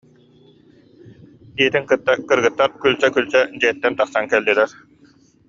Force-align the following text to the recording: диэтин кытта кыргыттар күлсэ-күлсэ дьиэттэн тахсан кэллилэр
диэтин 1.55 1.83
кытта 1.89 2.13
кыргыттар 2.29 2.69
күлсэ-күлсэ 2.81 3.41
дьиэттэн 3.59 3.93
тахсан 3.99 4.25
кэллилэр 4.31 4.69